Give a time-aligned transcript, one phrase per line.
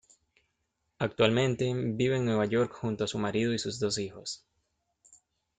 [0.97, 4.43] Actualmente, vive en Nueva York junto a su marido y sus dos hijos.